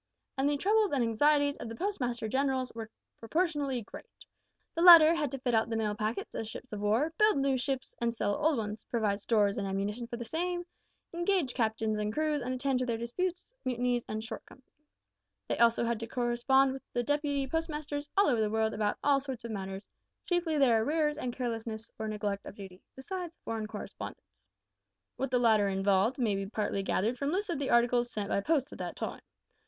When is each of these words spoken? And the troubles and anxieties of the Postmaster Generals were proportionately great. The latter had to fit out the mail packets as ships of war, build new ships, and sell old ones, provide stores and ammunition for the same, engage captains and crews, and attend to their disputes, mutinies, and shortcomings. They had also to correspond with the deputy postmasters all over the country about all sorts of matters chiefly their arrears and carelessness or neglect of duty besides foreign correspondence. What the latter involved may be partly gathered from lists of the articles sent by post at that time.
And 0.35 0.49
the 0.49 0.57
troubles 0.57 0.91
and 0.91 1.03
anxieties 1.03 1.57
of 1.57 1.69
the 1.69 1.75
Postmaster 1.75 2.27
Generals 2.27 2.71
were 2.73 2.89
proportionately 3.19 3.83
great. 3.83 4.25
The 4.73 4.81
latter 4.81 5.13
had 5.13 5.29
to 5.29 5.37
fit 5.37 5.53
out 5.53 5.69
the 5.69 5.75
mail 5.75 5.93
packets 5.93 6.33
as 6.33 6.47
ships 6.47 6.73
of 6.73 6.81
war, 6.81 7.13
build 7.19 7.37
new 7.37 7.55
ships, 7.55 7.93
and 8.01 8.11
sell 8.11 8.33
old 8.43 8.57
ones, 8.57 8.83
provide 8.89 9.19
stores 9.19 9.59
and 9.59 9.67
ammunition 9.67 10.07
for 10.07 10.17
the 10.17 10.23
same, 10.25 10.65
engage 11.13 11.53
captains 11.53 11.99
and 11.99 12.11
crews, 12.11 12.41
and 12.41 12.51
attend 12.55 12.79
to 12.79 12.85
their 12.87 12.97
disputes, 12.97 13.45
mutinies, 13.63 14.03
and 14.09 14.23
shortcomings. 14.23 14.73
They 15.47 15.53
had 15.53 15.61
also 15.65 15.83
to 15.93 16.07
correspond 16.07 16.73
with 16.73 16.81
the 16.93 17.03
deputy 17.03 17.45
postmasters 17.45 18.09
all 18.17 18.25
over 18.25 18.41
the 18.41 18.49
country 18.49 18.73
about 18.73 18.97
all 19.03 19.19
sorts 19.19 19.45
of 19.45 19.51
matters 19.51 19.85
chiefly 20.25 20.57
their 20.57 20.81
arrears 20.81 21.19
and 21.19 21.31
carelessness 21.35 21.91
or 21.99 22.07
neglect 22.07 22.47
of 22.47 22.55
duty 22.55 22.81
besides 22.95 23.37
foreign 23.45 23.67
correspondence. 23.67 24.33
What 25.17 25.29
the 25.29 25.37
latter 25.37 25.67
involved 25.67 26.17
may 26.17 26.33
be 26.33 26.47
partly 26.47 26.81
gathered 26.81 27.19
from 27.19 27.29
lists 27.31 27.51
of 27.51 27.59
the 27.59 27.69
articles 27.69 28.09
sent 28.11 28.29
by 28.29 28.41
post 28.41 28.71
at 28.73 28.79
that 28.79 28.95
time. 28.95 29.21